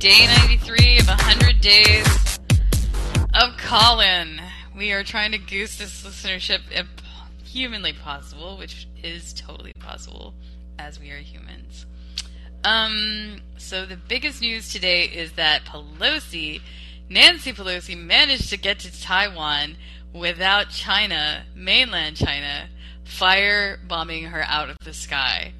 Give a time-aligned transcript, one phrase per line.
[0.00, 2.38] day 93 of 100 days
[3.34, 4.40] of Callin.
[4.74, 6.86] We are trying to goose this listenership if
[7.44, 10.32] humanly possible, which is totally possible
[10.78, 11.84] as we are humans.
[12.64, 16.62] Um, so the biggest news today is that Pelosi,
[17.10, 19.76] Nancy Pelosi, managed to get to Taiwan
[20.14, 22.70] without China, mainland China,
[23.04, 25.52] fire bombing her out of the sky.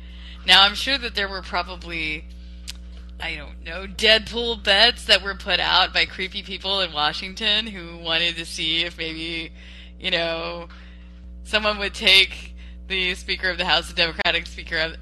[0.46, 2.24] Now, I'm sure that there were probably,
[3.22, 7.98] I don't know, Deadpool bets that were put out by creepy people in Washington who
[7.98, 9.52] wanted to see if maybe,
[9.98, 10.68] you know,
[11.44, 12.54] someone would take
[12.88, 14.96] the Speaker of the House, the Democratic Speaker of,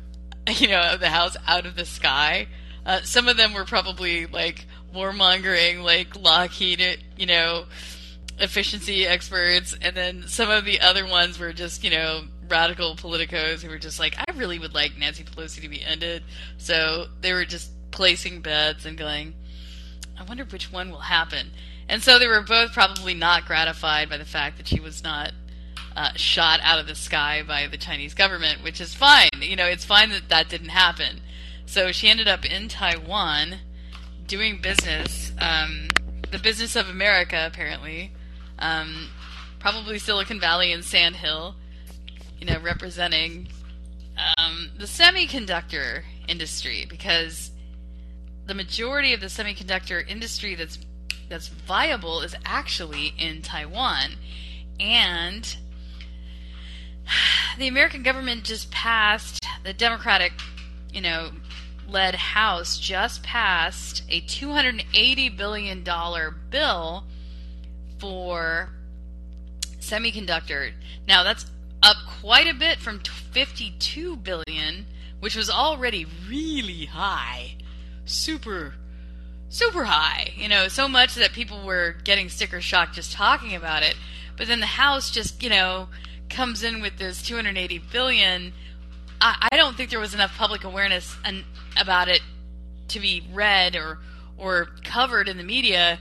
[0.60, 2.48] you know, of the House out of the sky.
[2.84, 7.66] Uh, some of them were probably like warmongering, like Lockheed, you know,
[8.38, 13.62] efficiency experts, and then some of the other ones were just, you know, radical politicos
[13.62, 16.22] who were just like, I really would like Nancy Pelosi to be ended.
[16.56, 19.34] So they were just placing bets and going,
[20.18, 21.50] I wonder which one will happen.
[21.88, 25.32] And so they were both probably not gratified by the fact that she was not
[25.96, 29.30] uh, shot out of the sky by the Chinese government, which is fine.
[29.40, 31.20] You know, it's fine that that didn't happen.
[31.66, 33.58] So she ended up in Taiwan
[34.26, 35.88] doing business, um,
[36.30, 38.12] the business of America, apparently.
[38.58, 39.08] Um,
[39.58, 41.54] probably Silicon Valley and Sand Hill
[42.40, 43.48] you know, representing
[44.36, 47.47] um, the semiconductor industry because
[48.48, 50.78] the majority of the semiconductor industry that's
[51.28, 54.14] that's viable is actually in Taiwan,
[54.80, 55.58] and
[57.58, 60.32] the American government just passed the Democratic,
[60.90, 61.30] you know,
[61.86, 67.04] led House just passed a 280 billion dollar bill
[67.98, 68.70] for
[69.78, 70.72] semiconductor.
[71.06, 71.44] Now that's
[71.82, 74.86] up quite a bit from 52 billion,
[75.20, 77.58] which was already really high.
[78.08, 78.74] Super
[79.48, 83.82] super high, you know, so much that people were getting sticker shock just talking about
[83.82, 83.96] it.
[84.36, 85.88] But then the House just, you know,
[86.28, 88.52] comes in with this 280 billion.
[89.20, 91.44] I, I don't think there was enough public awareness and,
[91.80, 92.20] about it
[92.88, 93.98] to be read or
[94.36, 95.98] or covered in the media,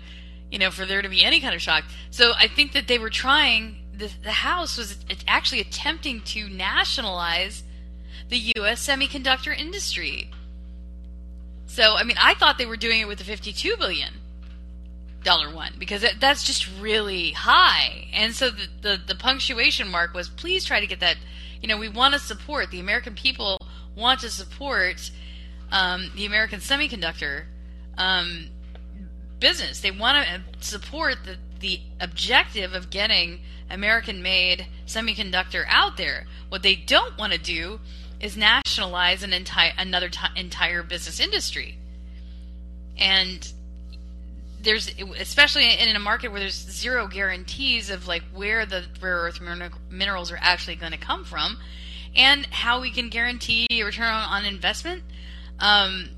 [0.51, 1.84] you know, for there to be any kind of shock.
[2.12, 4.97] So I think that they were trying the, the House was
[5.28, 7.63] actually attempting to nationalize
[8.29, 8.88] the U.S.
[8.88, 10.29] semiconductor industry.
[11.78, 14.12] So, I mean, I thought they were doing it with the 52 billion
[15.24, 18.08] dollar one because that's just really high.
[18.16, 21.18] And so the, the, the punctuation mark was please try to get that.
[21.62, 23.60] You know, we want to support the American people
[23.96, 25.12] want to support
[25.72, 27.44] um, the American semiconductor
[27.96, 28.48] um,
[29.40, 29.80] business.
[29.80, 36.26] They want to support the the objective of getting American made semiconductor out there.
[36.50, 37.80] What they don't want to do
[38.19, 41.78] is nationalize an entire another t- entire business industry.
[42.97, 43.51] And
[44.61, 49.39] there's especially in a market where there's zero guarantees of like where the rare earth
[49.89, 51.57] minerals are actually going to come from
[52.16, 55.03] and how we can guarantee a return on, on investment
[55.59, 56.09] um,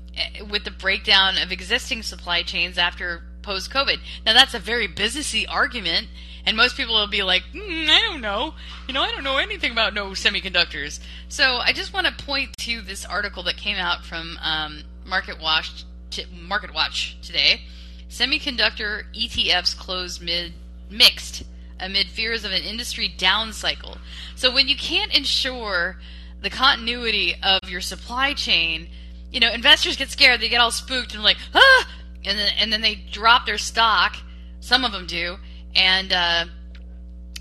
[0.50, 3.98] with the breakdown of existing supply chains after post COVID.
[4.24, 6.08] Now that's a very businessy argument,
[6.46, 8.54] and most people will be like, mm, I don't know,
[8.86, 11.00] you know, I don't know anything about no semiconductors.
[11.28, 15.40] So I just want to point to this article that came out from um, Market
[15.40, 15.84] Watch,
[16.32, 17.62] Market Watch today.
[18.08, 20.52] Semiconductor ETFs closed mid
[20.90, 21.44] mixed
[21.78, 23.98] amid fears of an industry down cycle.
[24.34, 25.96] So when you can't ensure
[26.42, 28.88] the continuity of your supply chain,
[29.30, 31.88] you know, investors get scared, they get all spooked and like, ah,
[32.24, 34.16] and then and then they drop their stock.
[34.60, 35.36] Some of them do,
[35.74, 36.44] and uh,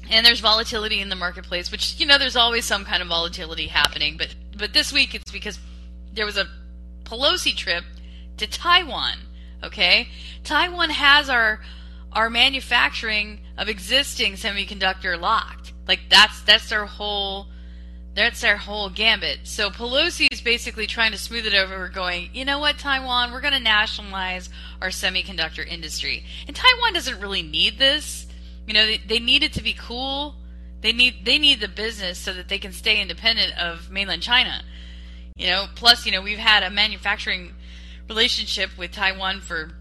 [0.10, 3.68] and there's volatility in the marketplace, which you know there's always some kind of volatility
[3.68, 4.16] happening.
[4.18, 5.60] But but this week it's because
[6.14, 6.48] there was a
[7.04, 7.84] Pelosi trip
[8.38, 9.18] to Taiwan.
[9.64, 10.08] Okay,
[10.44, 11.60] Taiwan has our
[12.14, 15.74] our manufacturing of existing semiconductor locked.
[15.88, 17.48] Like that's that's their whole
[18.20, 19.40] that's their whole gambit.
[19.44, 23.40] So Pelosi is basically trying to smooth it over, going, you know what, Taiwan, we're
[23.42, 24.50] going to nationalize
[24.82, 26.26] our semiconductor industry.
[26.46, 28.28] And Taiwan doesn't really need this.
[28.68, 30.36] You know, they, they need it to be cool.
[30.82, 34.64] They need they need the business so that they can stay independent of mainland China.
[35.36, 37.54] You know, plus, you know, we've had a manufacturing
[38.08, 39.72] relationship with Taiwan for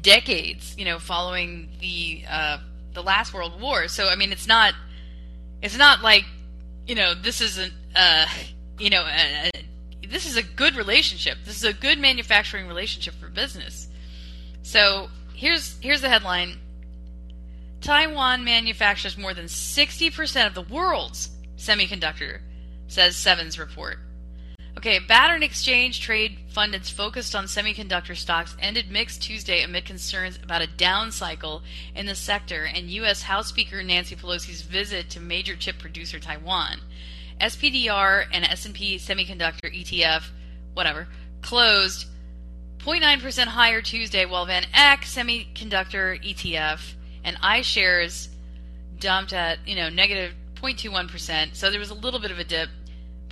[0.00, 0.74] decades.
[0.78, 2.58] You know, following the uh,
[2.94, 3.88] the last World War.
[3.88, 4.74] So I mean, it's not
[5.60, 6.24] it's not like
[6.86, 8.26] you know this isn't uh,
[8.78, 9.50] you know a,
[10.08, 11.38] this is a good relationship.
[11.44, 13.88] This is a good manufacturing relationship for business.
[14.62, 16.58] So here's here's the headline.
[17.80, 22.38] Taiwan manufactures more than 60% of the world's semiconductor,
[22.86, 23.98] says Sevens report.
[24.76, 30.38] Okay, Battern Exchange Trade Fund that's focused on semiconductor stocks ended mixed Tuesday amid concerns
[30.42, 31.62] about a down cycle
[31.94, 33.22] in the sector and U.S.
[33.22, 36.80] House Speaker Nancy Pelosi's visit to major chip producer Taiwan.
[37.40, 40.24] SPDR and S&P Semiconductor ETF,
[40.74, 41.06] whatever,
[41.42, 42.06] closed
[42.78, 46.94] 0.9% higher Tuesday, while Van Eck Semiconductor ETF
[47.24, 48.28] and iShares
[48.98, 51.54] dumped at you know negative 0.21%.
[51.54, 52.68] So there was a little bit of a dip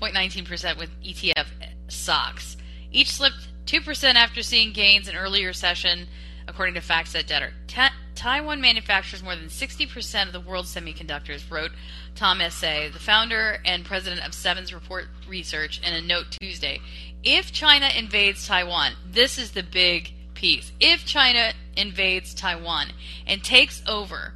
[0.00, 1.46] 0.19% with ETF
[1.88, 2.56] stocks.
[2.92, 6.08] Each slipped 2% after seeing gains in earlier session,
[6.48, 7.50] according to FactSet Data.
[7.68, 11.70] Ta- Taiwan manufactures more than 60% of the world's semiconductors, wrote
[12.14, 16.80] Tom Essaye, the founder and president of Sevens Report Research, in a note Tuesday.
[17.22, 20.72] If China invades Taiwan, this is the big piece.
[20.80, 22.88] If China invades Taiwan
[23.26, 24.32] and takes over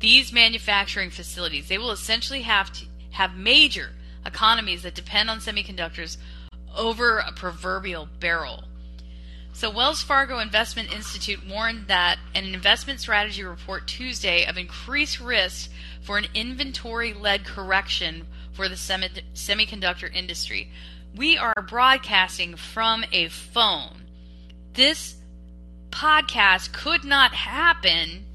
[0.00, 3.90] these manufacturing facilities, they will essentially have to have major
[4.26, 6.16] economies that depend on semiconductors
[6.76, 8.64] over a proverbial barrel.
[9.52, 15.70] So, Wells Fargo Investment Institute warned that an investment strategy report Tuesday of increased risk
[16.02, 20.70] for an inventory led correction for the semi- semiconductor industry.
[21.14, 24.02] We are broadcasting from a phone.
[24.74, 25.16] This
[25.90, 28.26] podcast could not happen.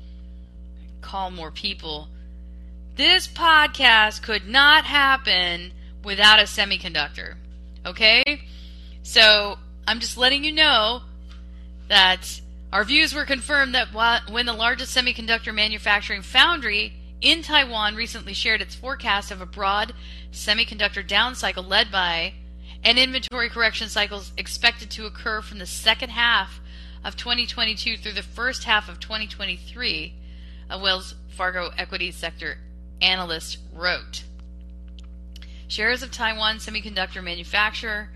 [1.01, 2.07] Call more people.
[2.95, 5.73] This podcast could not happen
[6.03, 7.35] without a semiconductor.
[7.85, 8.41] Okay?
[9.03, 9.57] So
[9.87, 11.01] I'm just letting you know
[11.87, 13.93] that our views were confirmed that
[14.29, 19.93] when the largest semiconductor manufacturing foundry in Taiwan recently shared its forecast of a broad
[20.31, 22.33] semiconductor down cycle led by
[22.83, 26.59] an inventory correction cycles expected to occur from the second half
[27.03, 30.15] of 2022 through the first half of 2023,
[30.69, 32.57] a Wells Fargo equity sector
[33.01, 34.23] analyst wrote.
[35.71, 38.09] Shares of Taiwan Semiconductor Manufacturer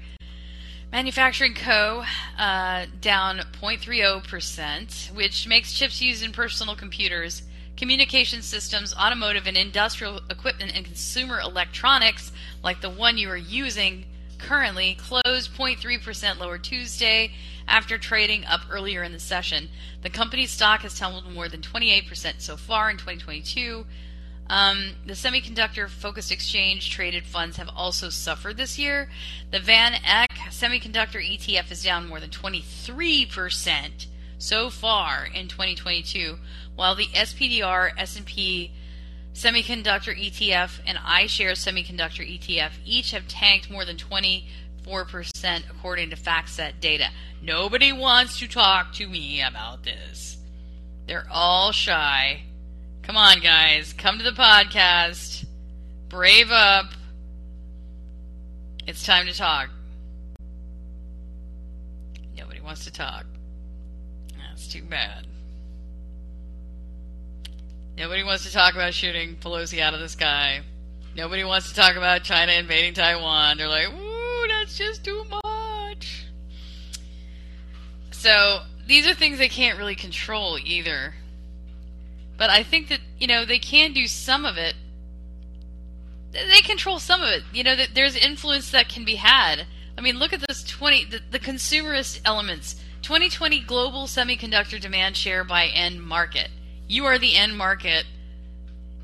[0.92, 2.04] Manufacturing Co.
[2.38, 7.44] Uh, down 0.30%, which makes chips used in personal computers,
[7.78, 14.04] communication systems, automotive and industrial equipment, and consumer electronics, like the one you are using
[14.38, 17.31] currently, closed 0.3% lower Tuesday
[17.69, 19.69] after trading up earlier in the session.
[20.01, 23.86] The company's stock has tumbled more than 28% so far in 2022
[24.47, 29.09] um, the semiconductor focused exchange traded funds have also suffered this year.
[29.51, 34.06] The Van Eck semiconductor ETF is down more than 23%
[34.38, 36.38] so far in 2022,
[36.75, 38.71] while the SPDR S&P
[39.33, 44.44] semiconductor ETF and iShares semiconductor ETF each have tanked more than 24%
[45.71, 47.09] according to FactSet data.
[47.41, 50.38] Nobody wants to talk to me about this.
[51.07, 52.44] They're all shy
[53.06, 53.94] Come on, guys.
[53.94, 55.46] Come to the podcast.
[56.10, 56.88] Brave up.
[58.88, 59.69] It's time to talk.
[62.36, 63.25] Nobody wants to talk.
[64.36, 65.28] That's too bad.
[67.96, 70.62] Nobody wants to talk about shooting Pelosi out of the sky.
[71.16, 73.58] Nobody wants to talk about China invading Taiwan.
[73.58, 76.25] They're like, ooh, that's just too much.
[78.10, 81.13] So, these are things they can't really control either.
[82.38, 84.76] But I think that, you know, they can do some of it.
[86.32, 87.44] They control some of it.
[87.54, 89.66] You know, that there's influence that can be had.
[89.98, 92.76] I mean, look at this 20 the, the consumerist elements.
[93.04, 96.50] 2020 global semiconductor demand share by end market.
[96.88, 98.06] You are the end market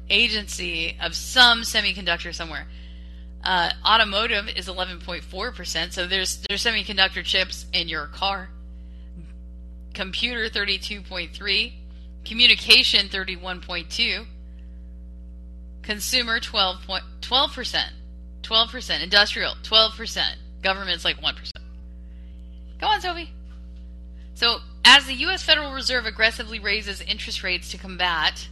[0.10, 2.68] agency of some semiconductor somewhere.
[3.44, 8.50] Uh, automotive is 11.4%, so there's there's semiconductor chips in your car.
[9.94, 11.74] Computer 32.3,
[12.26, 14.26] Communication 31.2.
[15.82, 16.78] Consumer 12
[17.22, 17.84] 12%.
[18.42, 19.04] 12%.
[19.04, 20.36] Industrial 12%.
[20.62, 21.52] Government's like 1%.
[22.80, 23.32] Go on, Sophie.
[24.34, 28.48] So, as the US Federal Reserve aggressively raises interest rates to combat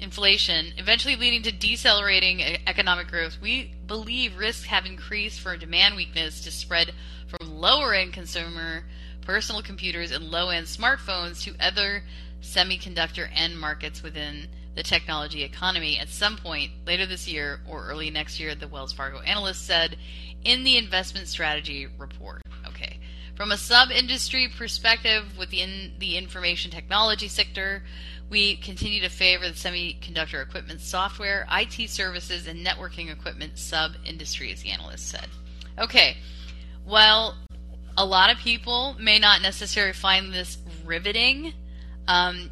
[0.00, 6.42] inflation, eventually leading to decelerating economic growth, we believe risks have increased for demand weakness
[6.42, 6.92] to spread
[7.28, 8.84] from lower end consumer
[9.22, 12.02] personal computers and low end smartphones to other
[12.42, 18.10] semiconductor end markets within the technology economy at some point later this year or early
[18.10, 19.96] next year, the Wells Fargo analyst said
[20.44, 22.42] in the investment strategy report.
[22.66, 22.98] Okay.
[23.34, 27.82] From a sub industry perspective within the information technology sector,
[28.30, 34.62] we continue to favor the semiconductor equipment software, IT services, and networking equipment sub industries,
[34.62, 35.28] the analyst said.
[35.78, 36.16] Okay.
[36.86, 37.36] Well,
[37.96, 41.52] a lot of people may not necessarily find this riveting
[42.08, 42.50] um,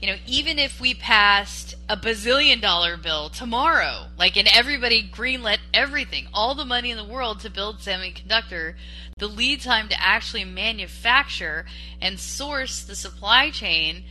[0.00, 4.06] you know, even if we passed a bazillion dollar bill tomorrow.
[4.18, 8.74] Like, and everybody greenlit everything, all the money in the world to build semiconductor.
[9.18, 11.66] The lead time to actually manufacture
[12.00, 14.04] and source the supply chain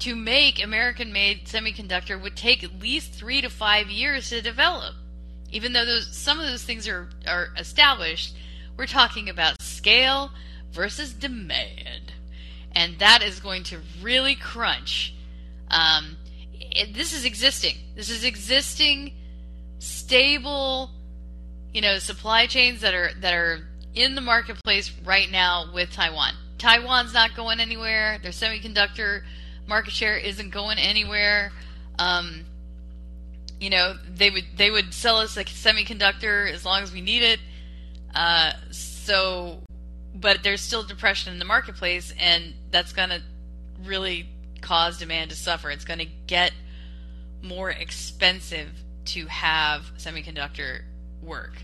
[0.00, 4.94] to make American made semiconductor would take at least three to five years to develop.
[5.50, 8.34] Even though those some of those things are, are established,
[8.76, 10.30] we're talking about scale
[10.72, 12.11] versus demand.
[12.74, 15.14] And that is going to really crunch.
[15.70, 16.16] Um,
[16.52, 17.76] it, this is existing.
[17.94, 19.12] This is existing,
[19.78, 20.90] stable,
[21.72, 26.34] you know, supply chains that are that are in the marketplace right now with Taiwan.
[26.58, 28.18] Taiwan's not going anywhere.
[28.22, 29.22] Their semiconductor
[29.66, 31.52] market share isn't going anywhere.
[31.98, 32.44] Um,
[33.60, 37.22] you know, they would they would sell us a semiconductor as long as we need
[37.22, 37.40] it.
[38.14, 39.60] Uh, so,
[40.14, 43.22] but there's still depression in the marketplace, and that's going to
[43.84, 44.28] really
[44.60, 45.70] cause demand to suffer.
[45.70, 46.52] It's going to get
[47.42, 48.68] more expensive
[49.04, 50.82] to have semiconductor
[51.22, 51.56] work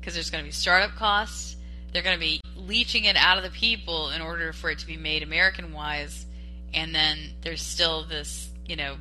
[0.00, 1.56] because there's going to be startup costs.
[1.92, 4.86] They're going to be leeching it out of the people in order for it to
[4.86, 6.26] be made American wise.
[6.72, 8.96] And then there's still this, you know,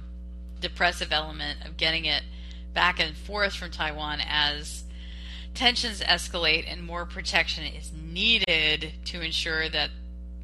[0.60, 2.24] depressive element of getting it
[2.74, 4.84] back and forth from Taiwan as
[5.54, 9.90] tensions escalate and more protection is needed to ensure that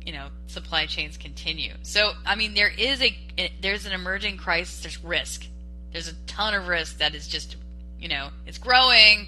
[0.05, 1.73] you know supply chains continue.
[1.83, 3.15] So I mean there is a
[3.61, 4.81] there's an emerging crisis.
[4.81, 5.47] There's risk.
[5.91, 7.57] There's a ton of risk that is just
[7.99, 9.27] you know it's growing.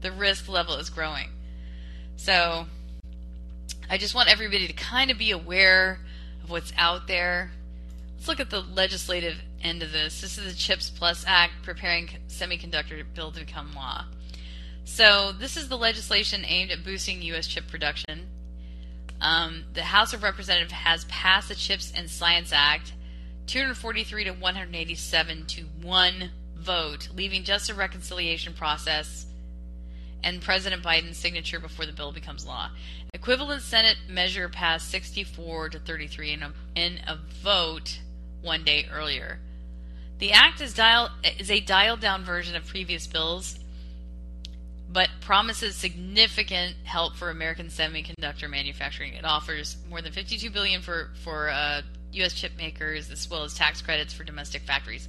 [0.00, 1.28] The risk level is growing.
[2.16, 2.66] So
[3.88, 6.00] I just want everybody to kind of be aware
[6.42, 7.52] of what's out there.
[8.16, 10.20] Let's look at the legislative end of this.
[10.20, 14.04] This is the CHIPS Plus Act preparing semiconductor bill to become law.
[14.84, 17.46] So this is the legislation aimed at boosting U.S.
[17.46, 18.28] chip production.
[19.20, 22.92] Um, the House of Representatives has passed the CHIPS and Science Act
[23.46, 29.26] 243 to 187 to one vote, leaving just a reconciliation process
[30.24, 32.70] and President Biden's signature before the bill becomes law.
[33.12, 38.00] Equivalent Senate measure passed 64 to 33 in a, in a vote
[38.40, 39.40] one day earlier.
[40.18, 43.58] The act is, dial, is a dialed down version of previous bills
[44.92, 49.14] but promises significant help for American semiconductor manufacturing.
[49.14, 51.82] It offers more than 52 billion for for uh,
[52.12, 52.34] U.S.
[52.34, 55.08] chip makers, as well as tax credits for domestic factories.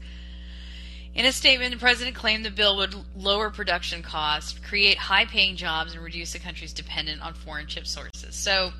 [1.15, 5.93] In a statement, the president claimed the bill would lower production costs, create high-paying jobs,
[5.93, 8.33] and reduce the country's dependence on foreign chip sources.
[8.35, 8.71] So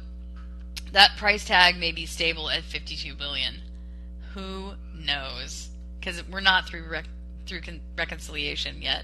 [0.93, 3.55] that price tag may be stable at 52 billion.
[4.33, 5.69] Who knows?
[5.99, 7.05] Because we're not through rec-
[7.45, 9.03] through con- reconciliation yet.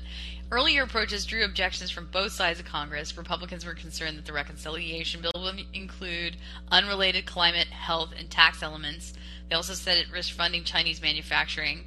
[0.51, 3.15] Earlier approaches drew objections from both sides of Congress.
[3.15, 6.37] Republicans were concerned that the reconciliation bill would include
[6.71, 9.13] unrelated climate, health, and tax elements.
[9.47, 11.83] They also said it risked funding Chinese manufacturing,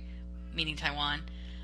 [0.55, 1.23] meaning Taiwan.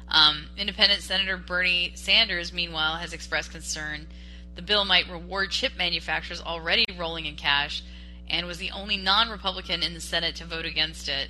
[0.08, 4.08] Um, Independent Senator Bernie Sanders, meanwhile, has expressed concern
[4.56, 7.84] the bill might reward chip manufacturers already rolling in cash
[8.28, 11.28] and was the only non Republican in the Senate to vote against it.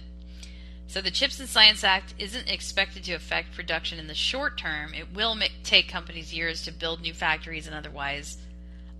[0.89, 4.95] So the CHIPS and Science Act isn't expected to affect production in the short term.
[4.95, 8.39] It will make, take companies years to build new factories and otherwise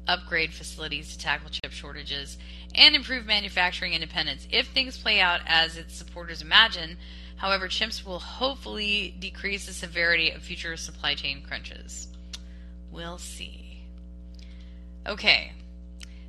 [0.07, 2.37] upgrade facilities to tackle chip shortages
[2.75, 4.47] and improve manufacturing independence.
[4.51, 6.99] If things play out as its supporters imagine,
[7.37, 12.09] however, CHIPS will hopefully decrease the severity of future supply chain crunches.
[12.91, 13.83] We'll see.
[15.07, 15.53] Okay,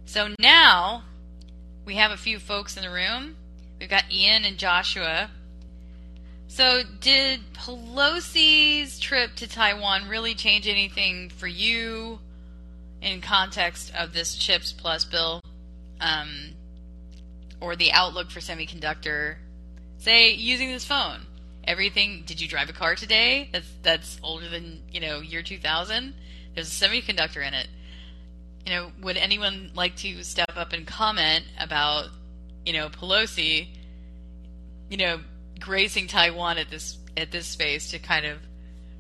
[0.05, 1.03] so now
[1.83, 3.35] we have a few folks in the room.
[3.77, 5.31] We've got Ian and Joshua
[6.51, 12.19] so, did Pelosi's trip to Taiwan really change anything for you
[13.03, 15.41] in context of this CHIPS Plus bill,
[16.01, 16.55] um,
[17.61, 19.35] or the outlook for semiconductor?
[19.99, 21.21] Say using this phone,
[21.65, 22.23] everything.
[22.25, 23.49] Did you drive a car today?
[23.53, 26.15] That's that's older than you know year two thousand.
[26.55, 27.67] There's a semiconductor in it.
[28.65, 32.07] You know, would anyone like to step up and comment about
[32.65, 33.67] you know Pelosi?
[34.89, 35.19] You know,
[35.59, 38.39] gracing Taiwan at this at this space to kind of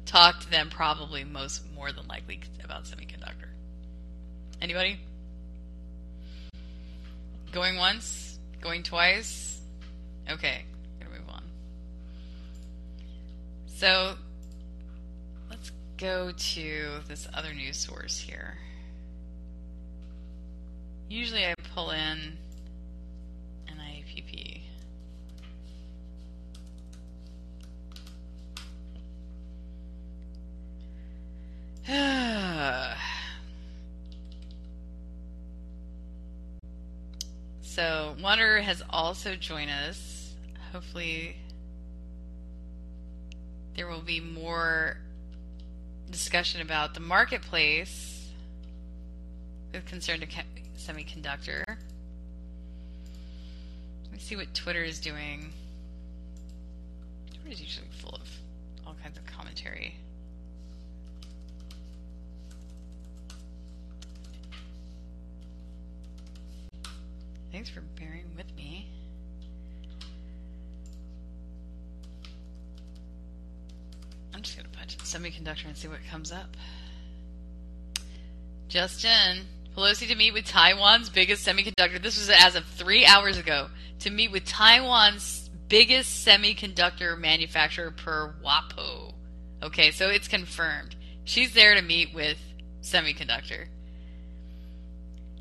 [0.05, 3.49] talk to them probably most more than likely about semiconductor.
[4.61, 4.99] Anybody?
[7.51, 8.39] Going once?
[8.61, 9.61] Going twice?
[10.29, 10.63] Okay,
[10.99, 11.43] gonna move on.
[13.67, 14.15] So
[15.49, 18.57] let's go to this other news source here.
[21.09, 22.37] Usually I pull in
[37.79, 40.33] so Wanderer has also joined us.
[40.73, 41.37] Hopefully
[43.77, 44.97] there will be more
[46.11, 48.27] discussion about the marketplace
[49.71, 50.27] with concern to
[50.77, 51.63] semiconductor.
[51.67, 51.77] Let
[54.11, 55.53] me see what Twitter is doing.
[57.33, 58.27] Twitter is usually full of
[58.85, 59.95] all kinds of commentary.
[67.59, 68.87] Thanks for bearing with me.
[74.33, 76.55] I'm just going to punch in semiconductor and see what comes up.
[78.69, 79.39] Justin,
[79.75, 82.01] Pelosi to meet with Taiwan's biggest semiconductor.
[82.01, 83.67] This was as of three hours ago.
[83.99, 89.15] To meet with Taiwan's biggest semiconductor manufacturer per WAPO.
[89.63, 90.95] Okay, so it's confirmed.
[91.25, 92.37] She's there to meet with
[92.81, 93.67] semiconductor.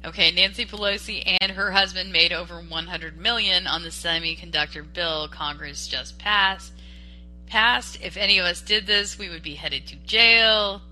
[0.04, 5.88] Okay, Nancy Pelosi and her husband made over 100 million on the semiconductor bill Congress
[5.88, 6.72] just passed.
[7.46, 7.98] Passed.
[8.00, 10.82] If any of us did this, we would be headed to jail.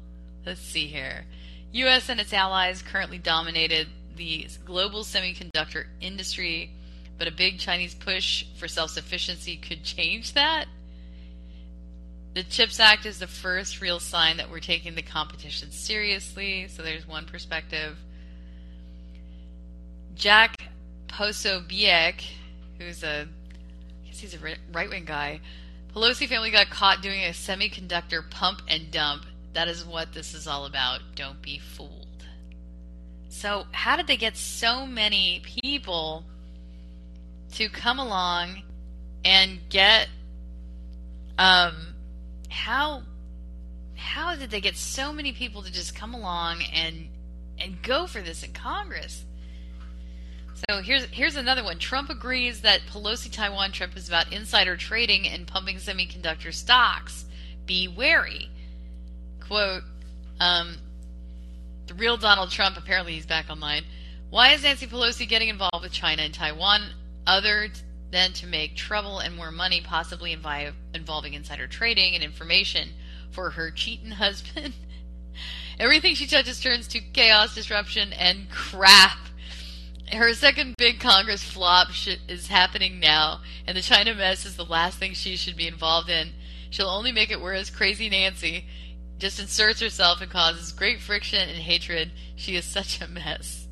[0.45, 1.25] Let's see here.
[1.73, 6.71] US and its allies currently dominated the global semiconductor industry,
[7.19, 10.67] but a big Chinese push for self-sufficiency could change that.
[12.35, 16.83] The CHIPS Act is the first real sign that we're taking the competition seriously, so
[16.83, 17.97] there's one perspective.
[20.16, 20.56] Jack
[21.08, 22.25] Posobiec,
[22.78, 23.28] who's a,
[24.02, 24.38] I guess he's a
[24.73, 25.40] right wing guy.
[25.94, 29.26] Pelosi family got caught doing a semiconductor pump and dump.
[29.52, 31.00] That is what this is all about.
[31.14, 32.25] Don't be fooled.
[33.28, 36.25] So, how did they get so many people
[37.52, 38.62] to come along
[39.25, 40.08] and get
[41.38, 41.94] um
[42.49, 43.02] how
[43.96, 47.08] how did they get so many people to just come along and
[47.58, 49.25] and go for this in Congress?
[50.57, 51.79] So here's here's another one.
[51.79, 57.27] Trump agrees that Pelosi Taiwan trip is about insider trading and pumping semiconductor stocks.
[57.67, 58.49] Be wary.
[59.41, 59.83] Quote,
[60.41, 60.79] um,
[61.87, 63.85] the real Donald Trump, apparently he's back online.
[64.31, 66.91] Why is Nancy Pelosi getting involved with China and Taiwan
[67.27, 67.69] other
[68.11, 72.90] than to make trouble and more money, possibly invi- involving insider trading and information
[73.31, 74.73] for her cheating husband?
[75.79, 79.19] Everything she touches turns to chaos, disruption, and crap
[80.12, 81.88] her second big Congress flop
[82.29, 86.09] is happening now, and the China mess is the last thing she should be involved
[86.09, 86.31] in.
[86.71, 87.71] She'll only make it worse.
[87.71, 88.66] Crazy Nancy
[89.19, 92.12] just inserts herself and causes great friction and hatred.
[92.37, 93.66] She is such a mess.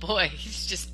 [0.00, 0.90] Boy, he's just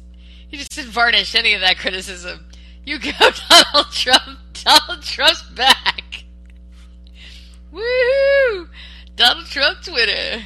[0.48, 2.46] he just didn't varnish any of that criticism.
[2.84, 4.38] You go, Donald Trump.
[4.52, 6.24] Donald Trump's back.
[7.72, 8.68] Woohoo!
[9.16, 10.44] Donald Trump Twitter.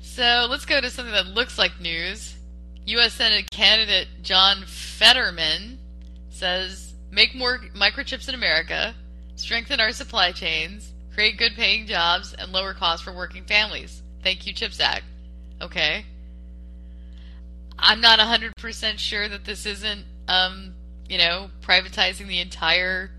[0.00, 2.36] So let's go to something that looks like news.
[2.86, 3.14] U.S.
[3.14, 5.78] Senate candidate John Fetterman
[6.30, 8.94] says, make more microchips in America,
[9.36, 14.02] strengthen our supply chains, create good paying jobs, and lower costs for working families.
[14.22, 15.04] Thank you, CHIPS Act.
[15.60, 16.04] Okay.
[17.78, 20.74] I'm not 100% sure that this isn't, um,
[21.08, 23.10] you know, privatizing the entire,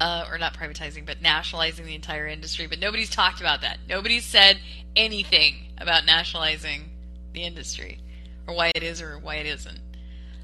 [0.00, 2.66] uh, or not privatizing, but nationalizing the entire industry.
[2.66, 3.78] But nobody's talked about that.
[3.88, 4.58] Nobody's said
[4.94, 6.90] anything about nationalizing
[7.34, 8.00] the industry,
[8.46, 9.80] or why it is or why it isn't.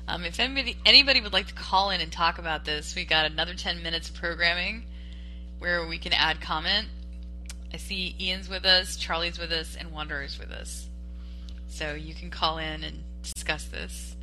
[0.06, 3.26] Um, if anybody anybody would like to call in and talk about this, we got
[3.30, 4.84] another 10 minutes of programming
[5.60, 6.88] where we can add comment.
[7.72, 10.88] I see Ian's with us, Charlie's with us, and Wanderer's with us.
[11.68, 14.16] So you can call in and discuss this.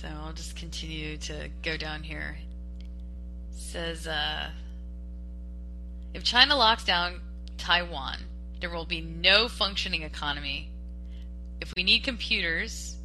[0.00, 2.38] So I'll just continue to go down here.
[3.52, 4.50] It says, uh,
[6.12, 7.20] if China locks down
[7.58, 8.18] Taiwan,
[8.60, 10.70] there will be no functioning economy.
[11.60, 12.96] If we need computers,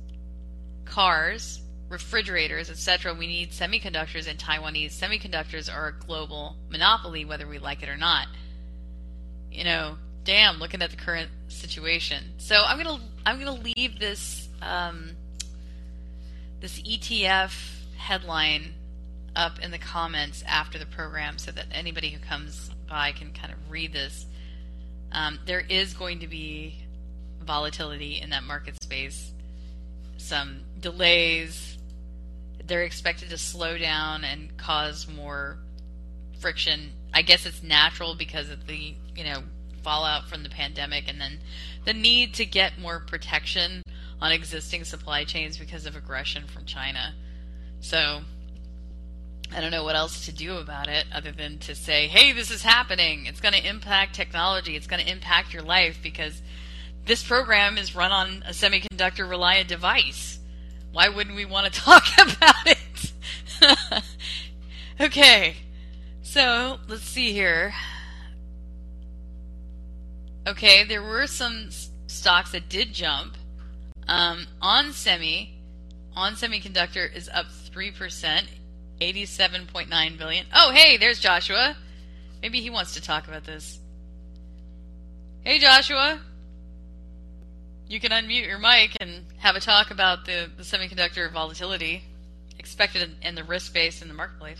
[0.85, 7.59] cars, refrigerators, etc., we need semiconductors, and Taiwanese semiconductors are a global monopoly, whether we
[7.59, 8.27] like it or not.
[9.51, 12.23] You know, damn, looking at the current situation.
[12.37, 15.11] So I'm gonna I'm gonna leave this um,
[16.61, 17.53] this ETF
[17.97, 18.73] headline
[19.35, 23.51] up in the comments after the program, so that anybody who comes by can kind
[23.51, 24.25] of read this.
[25.11, 26.77] Um, there is going to be
[27.41, 29.33] volatility in that market space,
[30.17, 31.77] some delays.
[32.65, 35.57] They're expected to slow down and cause more
[36.39, 36.91] friction.
[37.13, 39.43] I guess it's natural because of the you know
[39.83, 41.39] fallout from the pandemic, and then
[41.85, 43.81] the need to get more protection
[44.21, 47.15] on existing supply chains because of aggression from China.
[47.79, 48.21] So
[49.53, 52.51] I don't know what else to do about it other than to say, hey, this
[52.51, 53.25] is happening.
[53.25, 54.75] It's going to impact technology.
[54.75, 56.41] It's going to impact your life because
[57.05, 60.39] this program is run on a semiconductor reliant device.
[60.91, 64.03] Why wouldn't we want to talk about it?
[65.01, 65.55] Okay,
[66.21, 67.73] so let's see here.
[70.45, 71.69] Okay, there were some
[72.05, 73.35] stocks that did jump.
[74.07, 75.55] Um, on semi,
[76.15, 77.89] on semiconductor is up three
[79.01, 80.45] percent, eighty-seven point nine billion.
[80.53, 81.75] Oh, hey, there's Joshua.
[82.41, 83.79] Maybe he wants to talk about this.
[85.43, 86.19] Hey, Joshua.
[87.87, 92.03] You can unmute your mic and have a talk about the, the semiconductor volatility
[92.57, 94.59] expected and the risk base in the marketplace.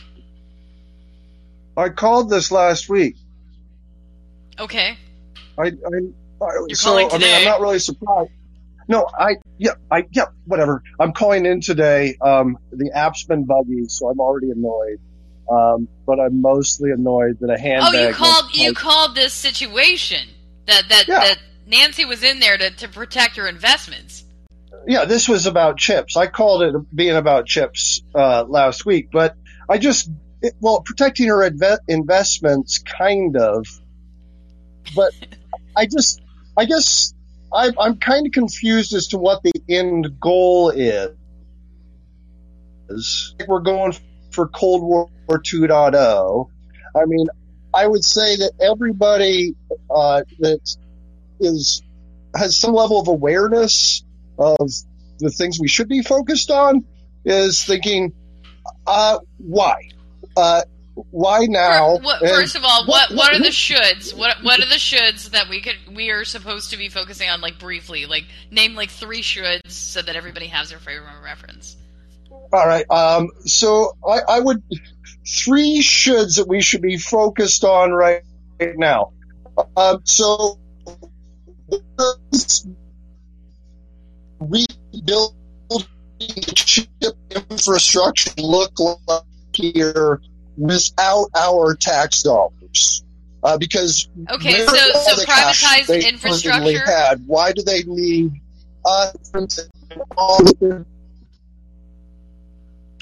[1.77, 3.15] I called this last week.
[4.59, 4.97] Okay.
[5.57, 7.33] I, I, I so I mean?
[7.33, 8.31] I'm not really surprised.
[8.89, 10.81] No, I yeah I yeah whatever.
[10.99, 12.17] I'm calling in today.
[12.19, 14.99] Um, the app's been buggy, so I'm already annoyed.
[15.49, 17.93] Um, but I'm mostly annoyed that a handbag.
[17.95, 20.27] Oh, you called you called this situation
[20.65, 21.19] that that Yeah.
[21.19, 24.23] that Nancy was in there to, to protect her investments.
[24.87, 26.17] yeah, this was about chips.
[26.17, 29.35] I called it being about chips uh, last week, but
[29.69, 30.09] I just
[30.41, 33.67] it, well protecting her inve- investments, kind of.
[34.95, 35.13] But
[35.77, 36.19] I just,
[36.57, 37.13] I guess,
[37.53, 41.15] I, I'm kind of confused as to what the end goal is.
[43.47, 43.93] We're going
[44.31, 46.49] for Cold War 2.0.
[46.95, 47.27] I mean,
[47.73, 49.55] I would say that everybody
[49.89, 50.77] uh, that
[51.39, 51.81] is
[52.35, 54.03] has some level of awareness
[54.37, 54.57] of
[55.19, 56.85] the things we should be focused on
[57.25, 58.13] is thinking,
[58.87, 59.89] uh, why?
[60.35, 60.61] Uh,
[60.93, 61.97] why now?
[61.97, 64.15] Fir- what- first of all, what what- what are the shoulds?
[64.15, 67.41] What what are the shoulds that we could we are supposed to be focusing on
[67.41, 68.05] like briefly?
[68.05, 71.77] Like name like three shoulds so that everybody has their frame of reference.
[72.53, 72.85] All right.
[72.89, 74.61] Um, so I, I would
[75.27, 78.21] three shoulds that we should be focused on right
[78.59, 79.11] right now.
[79.77, 80.57] Um, so
[81.67, 82.67] what does
[84.39, 85.35] rebuilding
[86.19, 86.87] the chip
[87.49, 88.73] infrastructure look
[89.07, 89.23] like
[89.53, 90.21] here
[90.57, 93.03] without our tax dollars?
[93.43, 96.85] Uh, because Okay, so so the privatized they infrastructure.
[96.85, 98.31] Had, why do they need
[98.85, 99.11] uh,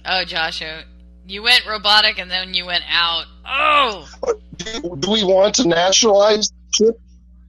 [0.06, 0.84] Oh, Joshua,
[1.28, 3.26] you went robotic and then you went out.
[3.46, 4.08] Oh,
[4.56, 7.00] do, do we want to nationalize chip?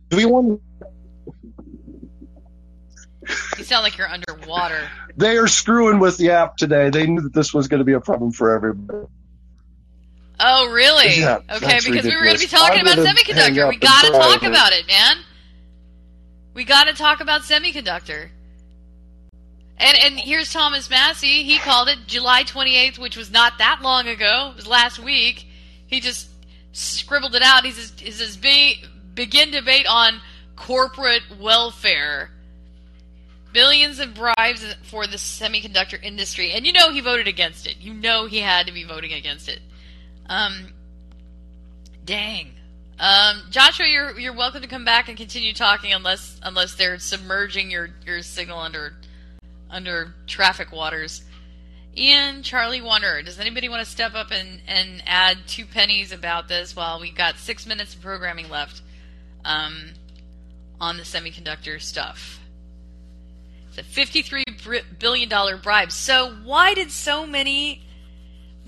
[0.09, 0.61] Do we want?
[3.57, 4.89] you sound like you're underwater.
[5.17, 6.91] They are screwing with the app today.
[6.91, 9.07] They knew that this was going to be a problem for everybody.
[10.41, 11.21] Oh, really?
[11.21, 13.69] Yeah, okay, because we were going to be talking about semiconductor.
[13.69, 14.49] We got to talk it.
[14.49, 15.19] about it, man.
[16.55, 18.31] We got to talk about semiconductor.
[19.77, 21.43] And and here's Thomas Massie.
[21.43, 24.51] He called it July 28th, which was not that long ago.
[24.53, 25.47] It was last week.
[25.87, 26.29] He just
[26.73, 27.65] scribbled it out.
[27.65, 28.83] He says, he says be,
[29.15, 30.21] begin debate on
[30.55, 32.31] corporate welfare.
[33.53, 36.53] Billions in bribes for the semiconductor industry.
[36.53, 37.77] And you know he voted against it.
[37.81, 39.61] You know he had to be voting against it.
[40.31, 40.69] Um,
[42.05, 42.53] dang.
[43.01, 47.69] Um, Joshua, you're you're welcome to come back and continue talking unless unless they're submerging
[47.69, 48.95] your, your signal under
[49.69, 51.25] under traffic waters.
[51.97, 56.47] Ian, Charlie Wonder, does anybody want to step up and, and add two pennies about
[56.47, 58.83] this while we've got six minutes of programming left
[59.45, 59.95] um,
[60.81, 62.39] on the semiconductor stuff?
[63.71, 65.91] It's a fifty-three br- billion dollar bribe.
[65.91, 67.83] So why did so many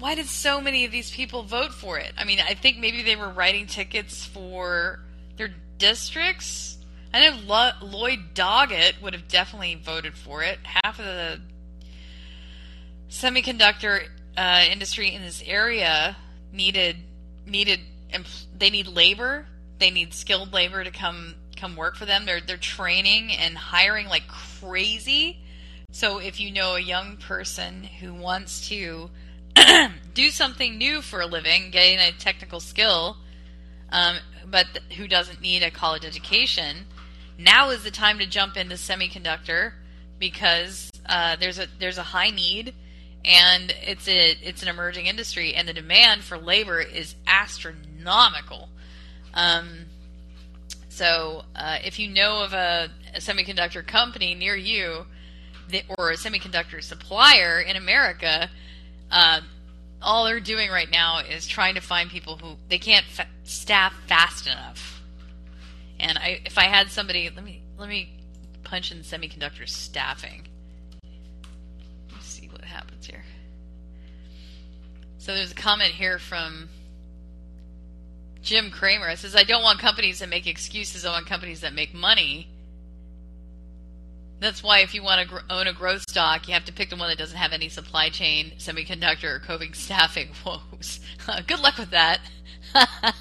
[0.03, 2.13] why did so many of these people vote for it?
[2.19, 4.99] I mean, I think maybe they were writing tickets for
[5.37, 6.77] their districts.
[7.15, 10.59] I know Lo- Lloyd Doggett would have definitely voted for it.
[10.65, 11.41] Half of the
[13.11, 16.17] semiconductor uh, industry in this area
[16.53, 16.97] needed
[17.47, 17.79] needed
[18.59, 19.47] they need labor.
[19.79, 22.27] They need skilled labor to come come work for them.
[22.27, 25.45] They're they're training and hiring like crazy.
[25.93, 29.11] So if you know a young person who wants to
[30.15, 33.17] do something new for a living, gain a technical skill,
[33.91, 36.87] um, but th- who doesn't need a college education,
[37.39, 39.73] now is the time to jump into semiconductor
[40.19, 42.75] because uh, there's a there's a high need
[43.25, 48.69] and it's a it's an emerging industry and the demand for labor is astronomical.
[49.35, 49.87] Um,
[50.89, 55.07] so uh, if you know of a, a semiconductor company near you
[55.71, 58.51] that, or a semiconductor supplier in America,
[59.13, 59.41] uh,
[60.01, 63.95] all they're doing right now is trying to find people who they can't fa- staff
[64.09, 65.03] fast enough.
[66.01, 68.19] And I, if I had somebody, let me let me
[68.65, 70.49] punch in semiconductor staffing.
[72.11, 73.23] Let's see what happens here.
[75.19, 76.71] So there's a comment here from
[78.43, 79.09] Jim Cramer.
[79.11, 81.05] It says, "I don't want companies that make excuses.
[81.05, 82.49] I want companies that make money."
[84.43, 86.91] That's why if you want to gr- own a growth stock, you have to pick
[86.91, 90.99] the one that doesn't have any supply chain, semiconductor, or COVID staffing woes.
[91.47, 92.21] Good luck with that.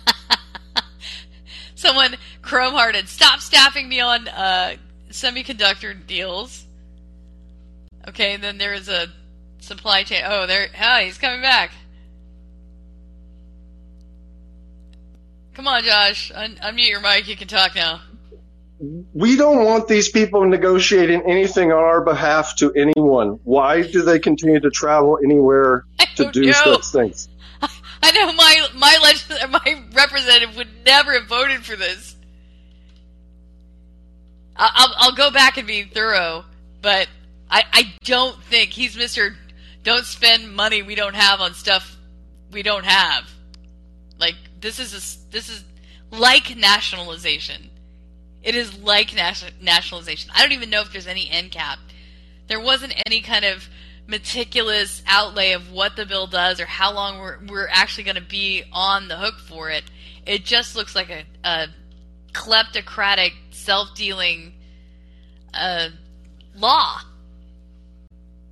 [1.75, 4.77] Someone chrome hearted, stop staffing me on uh,
[5.11, 6.65] semiconductor deals.
[8.07, 9.07] Okay, and then there is a
[9.59, 10.23] supply chain.
[10.25, 10.69] Oh, there.
[10.75, 11.71] Hi, he's coming back.
[15.53, 16.31] Come on, Josh.
[16.33, 17.27] Un- unmute your mic.
[17.27, 18.01] You can talk now.
[19.13, 23.39] We don't want these people negotiating anything on our behalf to anyone.
[23.43, 26.51] Why do they continue to travel anywhere to do know.
[26.51, 27.29] such things?
[28.03, 32.15] I know my my leg- my representative would never have voted for this.
[34.55, 36.45] I'll I'll go back and be thorough,
[36.81, 37.07] but
[37.49, 39.35] I I don't think he's Mister.
[39.83, 41.97] Don't spend money we don't have on stuff
[42.51, 43.29] we don't have.
[44.19, 45.63] Like this is a, this is
[46.11, 47.70] like nationalization.
[48.43, 50.31] It is like nation, nationalization.
[50.33, 51.79] I don't even know if there's any end cap.
[52.47, 53.69] There wasn't any kind of
[54.07, 58.21] meticulous outlay of what the bill does or how long we're, we're actually going to
[58.21, 59.83] be on the hook for it.
[60.25, 61.67] It just looks like a, a
[62.33, 64.53] kleptocratic, self-dealing
[65.53, 65.89] uh,
[66.55, 67.01] law.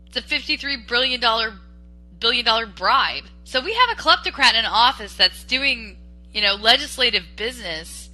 [0.08, 1.54] It's a fifty-three billion dollar
[2.19, 3.25] billion dollar bribe.
[3.43, 5.97] So we have a kleptocrat in office that's doing,
[6.34, 8.08] you know, legislative business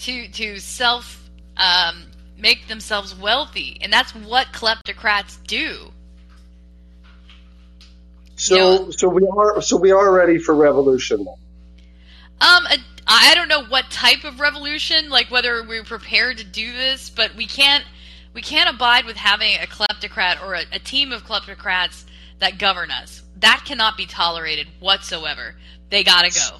[0.00, 2.04] to to self um,
[2.38, 5.92] make themselves wealthy, and that's what kleptocrats do.
[8.36, 8.90] So, Yeah.
[8.96, 11.26] so we are, so we are ready for revolution.
[12.40, 12.66] Um,
[13.06, 17.34] I don't know what type of revolution, like whether we're prepared to do this, but
[17.34, 17.84] we can't
[18.32, 22.04] we can't abide with having a kleptocrat or a, a team of kleptocrats
[22.38, 23.22] that govern us.
[23.40, 25.56] That cannot be tolerated whatsoever.
[25.90, 26.58] They gotta go.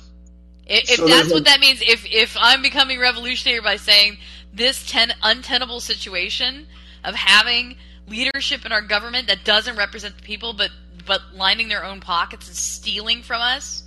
[0.70, 4.18] If, if So that's what a- that means, if if I'm becoming revolutionary by saying
[4.54, 6.66] this ten, untenable situation
[7.04, 10.70] of having leadership in our government that doesn't represent the people, but
[11.06, 13.82] but lining their own pockets and stealing from us,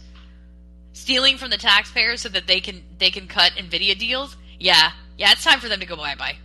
[0.92, 4.36] stealing from the taxpayers so that they can they can cut Nvidia deals.
[4.60, 6.36] Yeah, yeah, it's time for them to go bye bye.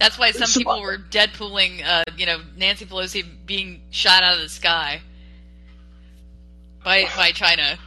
[0.00, 4.34] That's why some So- people were Deadpooling, uh, you know, Nancy Pelosi being shot out
[4.34, 5.00] of the sky
[6.84, 7.78] by by China.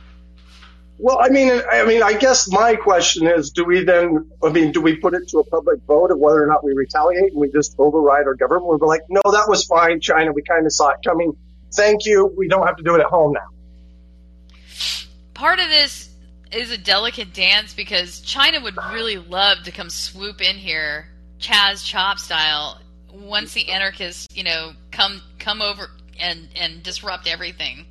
[1.04, 4.72] Well, I mean, I mean, I guess my question is, do we then, I mean,
[4.72, 7.42] do we put it to a public vote of whether or not we retaliate and
[7.42, 8.80] we just override our government?
[8.80, 10.32] We're like, no, that was fine, China.
[10.32, 11.36] We kind of saw it coming.
[11.74, 12.32] Thank you.
[12.38, 15.04] We don't have to do it at home now.
[15.34, 16.10] part of this
[16.52, 21.08] is a delicate dance because China would really love to come swoop in here,
[21.40, 22.80] Chaz Chop style,
[23.12, 27.88] once the anarchists, you know, come come over and and disrupt everything.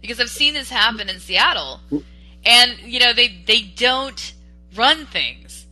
[0.00, 1.80] Because I've seen this happen in Seattle,
[2.44, 4.32] and you know they they don't
[4.74, 5.66] run things,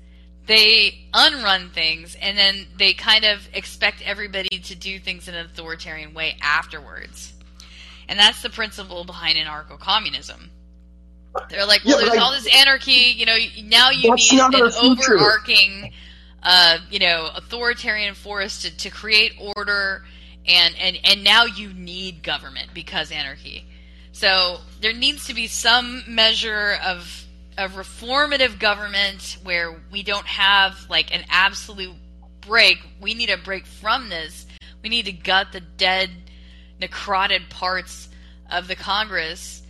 [0.47, 5.47] they unrun things, and then they kind of expect everybody to do things in an
[5.47, 7.33] authoritarian way afterwards.
[8.09, 10.51] And that's the principle behind anarcho-communism.
[11.51, 13.12] They're like, well, Yeah, there's I- all this anarchy.
[13.14, 15.93] You know, now you need an overarching,
[16.43, 20.05] uh, you know, authoritarian force to, to create order,
[20.47, 23.67] and, and and now you need government because anarchy.
[24.18, 27.24] So there needs to be some measure of
[27.57, 31.94] of reformative government where we don't have like an absolute
[32.40, 32.78] break.
[33.00, 34.46] We need a break from this.
[34.83, 36.11] We need to gut the dead,
[36.81, 38.09] necrotic parts
[38.50, 39.62] of the Congress.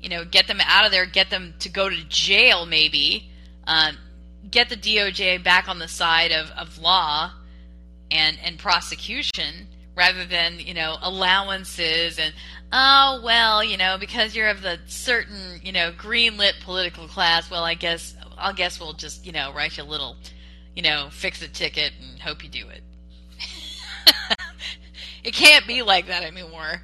[0.00, 3.30] You know, get them out of there, get them to go to jail, maybe.
[3.68, 3.92] Uh,
[4.50, 7.30] get the DOJ back on the side of, of law
[8.10, 12.34] and and prosecution rather than you know allowances and
[12.72, 17.50] oh well you know because you're of the certain you know green lit political class
[17.50, 20.16] well I guess I'll guess we'll just you know write you a little
[20.74, 22.82] you know fix a ticket and hope you do it.
[25.24, 26.82] it can't be like that anymore.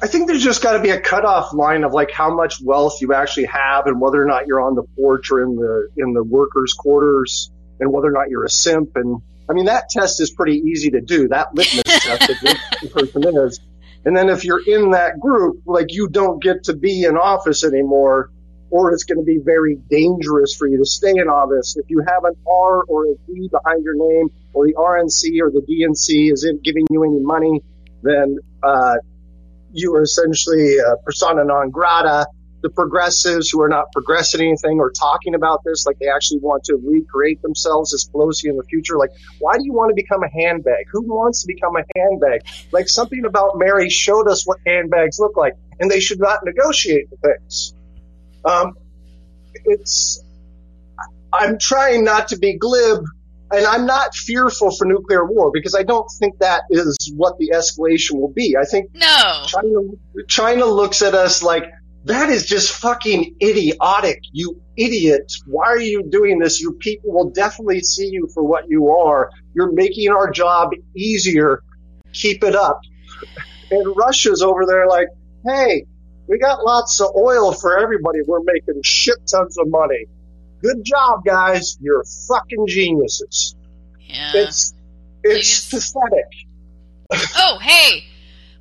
[0.00, 3.00] I think there's just got to be a cutoff line of like how much wealth
[3.00, 6.12] you actually have and whether or not you're on the porch or in the in
[6.12, 8.92] the workers' quarters and whether or not you're a simp.
[8.94, 9.20] And
[9.50, 11.28] I mean that test is pretty easy to do.
[11.28, 13.60] That litmus the person is.
[14.04, 17.64] And then if you're in that group, like you don't get to be in office
[17.64, 18.30] anymore,
[18.70, 21.76] or it's going to be very dangerous for you to stay in office.
[21.76, 25.50] If you have an R or a D behind your name, or the RNC or
[25.50, 27.62] the DNC isn't giving you any money,
[28.02, 28.96] then uh,
[29.72, 32.26] you are essentially persona non grata.
[32.60, 36.64] The progressives who are not progressing anything or talking about this, like they actually want
[36.64, 38.98] to recreate themselves as Pelosi in the future.
[38.98, 40.86] Like, why do you want to become a handbag?
[40.90, 42.42] Who wants to become a handbag?
[42.72, 47.08] Like something about Mary showed us what handbags look like, and they should not negotiate
[47.10, 47.74] the things.
[48.44, 48.76] Um,
[49.64, 50.22] it's,
[51.32, 53.04] I'm trying not to be glib,
[53.50, 57.52] and I'm not fearful for nuclear war because I don't think that is what the
[57.54, 58.56] escalation will be.
[58.60, 59.44] I think no.
[59.46, 59.80] China,
[60.26, 61.64] China looks at us like
[62.04, 64.22] that is just fucking idiotic.
[64.32, 65.32] You idiot.
[65.46, 66.60] Why are you doing this?
[66.60, 69.30] Your people will definitely see you for what you are.
[69.54, 71.62] You're making our job easier.
[72.12, 72.80] Keep it up.
[73.70, 75.08] And Russia's over there like,
[75.44, 75.84] hey,
[76.26, 78.20] we got lots of oil for everybody.
[78.26, 80.06] We're making shit tons of money.
[80.62, 81.78] Good job, guys.
[81.80, 83.54] You're fucking geniuses.
[84.00, 84.32] Yeah.
[84.34, 84.74] It's
[85.22, 86.26] it's pathetic.
[87.36, 88.04] oh, hey,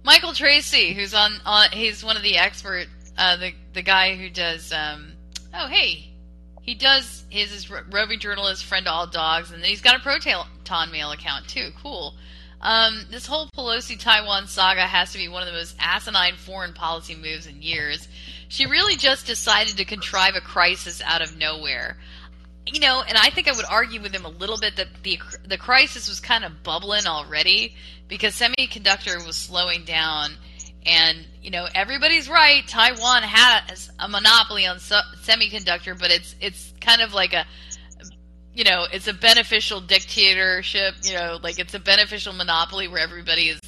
[0.04, 4.30] Michael Tracey, who's on, on he's one of the expert, uh, the the guy who
[4.30, 4.71] does.
[4.71, 5.13] Um,
[5.53, 6.13] oh, hey,
[6.62, 9.99] he does his, his roving journalist friend to all dogs, and then he's got a
[9.99, 11.69] Proton Mail account too.
[11.82, 12.13] Cool.
[12.60, 16.73] Um, this whole Pelosi Taiwan saga has to be one of the most asinine foreign
[16.73, 18.08] policy moves in years.
[18.49, 21.97] She really just decided to contrive a crisis out of nowhere.
[22.65, 25.19] You know, and I think I would argue with him a little bit that the
[25.47, 27.75] the crisis was kind of bubbling already
[28.10, 30.34] because semiconductor was slowing down,
[30.88, 32.67] and you know everybody's right.
[32.67, 37.45] Taiwan has a monopoly on semiconductor, but it's it's kind of like a
[38.58, 43.50] you know, it's a beneficial dictatorship, you know, like it's a beneficial monopoly where everybody
[43.50, 43.60] is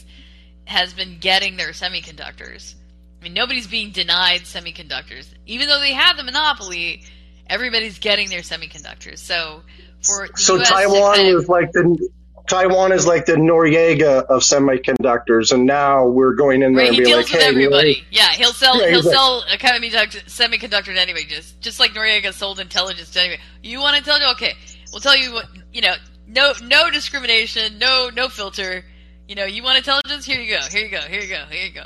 [0.65, 2.73] has been getting their semiconductors.
[3.19, 5.27] I mean, nobody's being denied semiconductors.
[5.45, 7.03] Even though they have the monopoly,
[7.47, 9.19] everybody's getting their semiconductors.
[9.19, 9.61] So
[10.01, 12.09] for So US Taiwan kind of, is like the
[12.49, 17.05] Taiwan is like the Noriega of semiconductors, and now we're going in there Right, and
[17.05, 17.87] be like, "Hey, everybody.
[17.87, 18.03] really?
[18.09, 21.25] Yeah, he'll sell Yeah, he'll like- sell a semiconductor to anybody.
[21.25, 23.41] Just just like Noriega sold intelligence to anybody.
[23.61, 24.31] You want intelligence?
[24.31, 24.55] Okay,
[24.91, 25.45] we'll tell you what.
[25.71, 25.93] You know,
[26.27, 28.83] no no discrimination, no no filter.
[29.27, 30.25] You know, you want intelligence?
[30.25, 30.61] Here you go.
[30.71, 31.01] Here you go.
[31.01, 31.45] Here you go.
[31.51, 31.85] Here you go.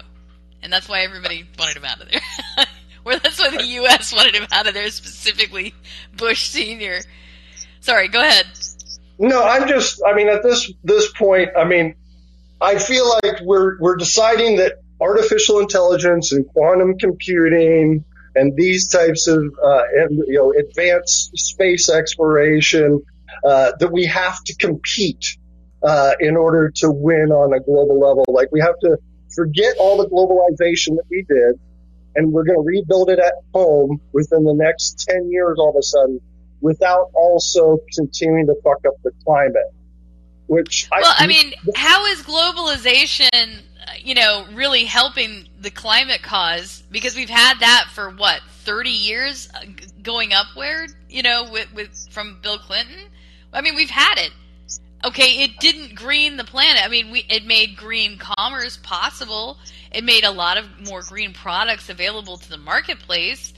[0.61, 2.21] And that's why everybody wanted him out of there.
[3.05, 4.13] or that's why the U.S.
[4.15, 5.73] wanted him out of there, specifically
[6.15, 7.01] Bush Senior.
[7.81, 8.45] Sorry, go ahead.
[9.19, 10.01] No, I'm just.
[10.05, 11.95] I mean, at this this point, I mean,
[12.59, 19.27] I feel like we're we're deciding that artificial intelligence and quantum computing and these types
[19.27, 23.01] of uh, and, you know advanced space exploration
[23.45, 25.37] uh, that we have to compete
[25.83, 28.25] uh, in order to win on a global level.
[28.27, 28.97] Like we have to
[29.35, 31.59] forget all the globalization that we did,
[32.15, 35.57] and we're going to rebuild it at home within the next ten years.
[35.59, 36.19] All of a sudden,
[36.63, 39.73] without also continuing to fuck up the climate.
[40.47, 43.61] Which Well, I mean, how is globalization,
[43.99, 46.83] you know, really helping the climate cause?
[46.89, 49.65] Because we've had that for what thirty years, uh,
[50.01, 50.91] going upward.
[51.09, 53.09] You know, with with from Bill Clinton.
[53.53, 54.31] I mean, we've had it.
[55.05, 56.81] Okay, it didn't green the planet.
[56.83, 59.57] I mean, we it made green commerce possible.
[59.91, 63.53] It made a lot of more green products available to the marketplace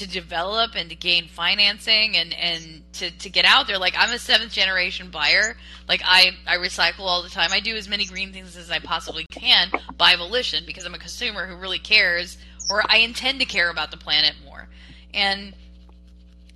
[0.00, 3.78] to develop and to gain financing and and to, to get out there.
[3.78, 5.58] Like i'm a seventh generation buyer.
[5.86, 7.50] Like i i recycle all the time.
[7.52, 10.98] I do as many green things as i possibly can by volition because i'm a
[10.98, 12.38] consumer who really cares
[12.70, 14.68] or i intend to care about the planet more.
[15.12, 15.54] And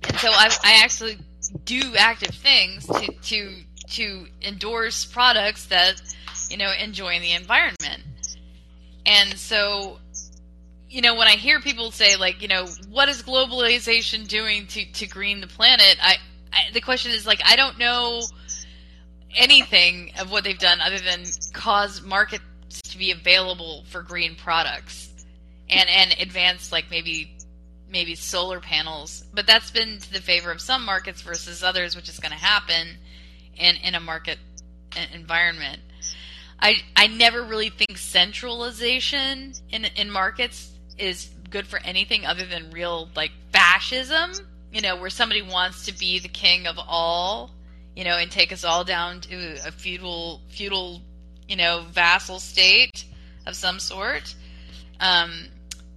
[0.07, 1.19] and so i i actually
[1.65, 3.57] do active things to to
[3.91, 6.01] to endorse products that
[6.49, 8.01] you know enjoy the environment.
[9.05, 9.99] And so
[10.89, 14.85] you know, when I hear people say like, you know, what is globalization doing to,
[14.93, 15.97] to green the planet?
[16.01, 16.15] I,
[16.53, 18.21] I the question is like, I don't know
[19.35, 22.43] anything of what they've done other than cause markets
[22.83, 25.11] to be available for green products
[25.69, 27.35] and and advance like maybe
[27.89, 29.25] maybe solar panels.
[29.33, 32.37] But that's been to the favor of some markets versus others, which is going to
[32.37, 32.97] happen
[33.57, 34.37] in in a market
[35.13, 35.81] environment.
[36.59, 42.71] I I never really think centralization in in markets is good for anything other than
[42.71, 44.31] real like fascism.
[44.71, 47.51] You know, where somebody wants to be the king of all,
[47.95, 51.01] you know, and take us all down to a feudal feudal,
[51.47, 53.05] you know, vassal state
[53.45, 54.35] of some sort.
[54.99, 55.31] Um,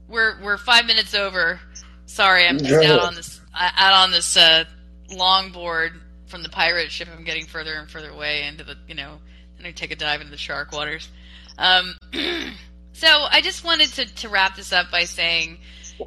[0.08, 1.61] we're we're five minutes over.
[2.06, 4.64] Sorry, I'm just out on this out on this uh,
[5.11, 5.92] longboard
[6.26, 7.08] from the pirate ship.
[7.14, 9.18] I'm getting further and further away into the you know,
[9.58, 11.08] and I take a dive into the shark waters.
[11.58, 11.94] Um,
[12.98, 15.58] so I just wanted to, to wrap this up by saying,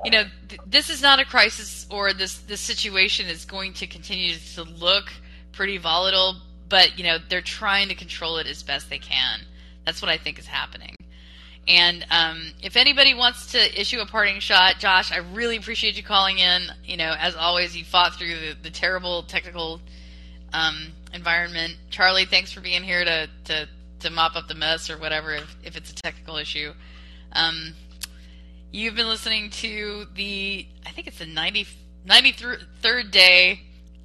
[0.04, 3.88] you know, th- this is not a crisis, or this this situation is going to
[3.88, 5.06] continue to look
[5.54, 6.36] pretty volatile.
[6.68, 9.40] But you know, they're trying to control it as best they can.
[9.86, 10.96] That's what I think is happening.
[11.66, 16.04] And um, if anybody wants to issue a parting shot, Josh, I really appreciate you
[16.04, 16.64] calling in.
[16.84, 19.80] You know, as always, you fought through the, the terrible technical
[20.52, 21.78] um, environment.
[21.90, 23.70] Charlie, thanks for being here to, to,
[24.02, 26.74] to mop up the mess or whatever if, if it's a technical issue.
[27.34, 27.74] Um,
[28.72, 31.68] you've been listening to the, I think it's the 90,
[32.08, 33.62] 93rd day.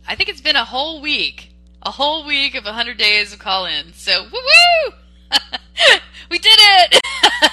[0.06, 3.66] I think it's been a whole week, a whole week of 100 days of call
[3.66, 3.92] in.
[3.92, 4.92] So, woo woo!
[6.30, 7.00] we did it!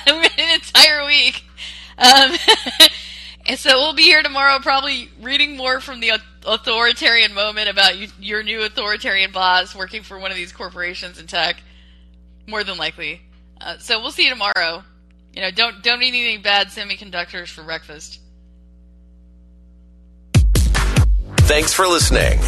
[0.37, 1.43] An entire week.
[1.97, 2.35] Um,
[3.45, 6.13] and so we'll be here tomorrow, probably reading more from the
[6.45, 11.27] authoritarian moment about you, your new authoritarian boss working for one of these corporations in
[11.27, 11.61] tech.
[12.47, 13.21] More than likely.
[13.59, 14.83] Uh, so we'll see you tomorrow.
[15.33, 18.19] You know, don't don't eat anything bad semiconductors for breakfast.
[21.41, 22.39] Thanks for listening.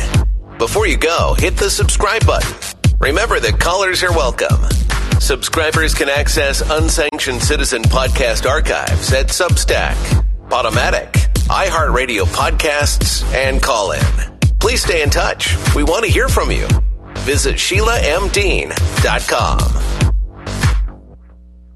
[0.57, 2.53] Before you go, hit the subscribe button.
[2.99, 4.69] Remember that callers are welcome.
[5.19, 9.95] Subscribers can access unsanctioned citizen podcast archives at Substack,
[10.49, 11.11] Podomatic,
[11.47, 14.01] iHeartRadio podcasts, and Callin.
[14.59, 15.55] Please stay in touch.
[15.75, 16.67] We want to hear from you.
[17.25, 20.04] Visit SheilaMDean.com.